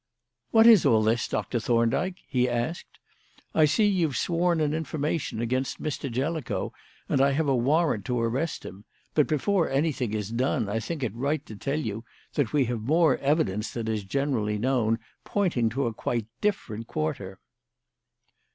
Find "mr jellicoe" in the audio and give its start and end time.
5.79-6.73